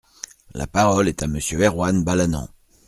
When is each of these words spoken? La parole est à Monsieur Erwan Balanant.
La 0.55 0.65
parole 0.65 1.07
est 1.09 1.21
à 1.21 1.27
Monsieur 1.27 1.59
Erwan 1.63 2.03
Balanant. 2.03 2.49